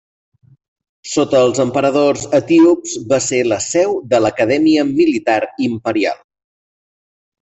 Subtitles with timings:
[1.09, 6.19] Sota els emperadors etíops va ser la seu de l'Acadèmia militar imperial.